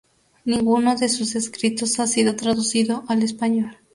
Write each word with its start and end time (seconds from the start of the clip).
Ninguno 0.45 0.95
de 0.95 1.09
sus 1.09 1.35
escritos 1.35 1.99
ha 1.99 2.07
sido 2.07 2.35
traducido 2.35 3.03
al 3.07 3.21
español. 3.21 3.77